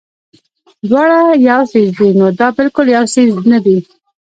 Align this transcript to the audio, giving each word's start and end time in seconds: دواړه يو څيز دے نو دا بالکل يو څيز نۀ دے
دواړه 0.89 1.19
يو 1.49 1.61
څيز 1.71 1.89
دے 1.97 2.09
نو 2.19 2.27
دا 2.39 2.47
بالکل 2.57 2.85
يو 2.95 3.05
څيز 3.13 3.31
نۀ 3.49 3.59
دے 3.65 3.77